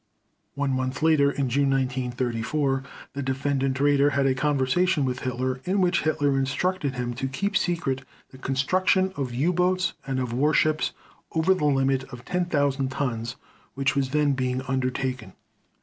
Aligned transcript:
One 0.55 0.71
month 0.71 1.03
later, 1.03 1.29
in 1.29 1.47
June 1.47 1.69
1934, 1.69 2.81
the 3.13 3.21
Defendant 3.21 3.77
Raeder 3.79 4.13
had 4.13 4.25
a 4.25 4.33
conversation 4.33 5.05
with 5.05 5.19
Hitler 5.19 5.61
in 5.63 5.79
which 5.79 6.01
Hitler 6.01 6.39
instructed 6.39 6.95
him 6.95 7.13
to 7.13 7.27
keep 7.27 7.55
secret 7.55 8.03
the 8.31 8.39
construction 8.39 9.13
of 9.15 9.31
U 9.31 9.53
boats 9.53 9.93
and 10.07 10.19
of 10.19 10.33
warships 10.33 10.93
over 11.33 11.53
the 11.53 11.65
limit 11.65 12.05
of 12.05 12.25
10,000 12.25 12.89
tons 12.89 13.35
which 13.75 13.95
was 13.95 14.09
then 14.09 14.33
being 14.33 14.63
undertaken. 14.63 15.33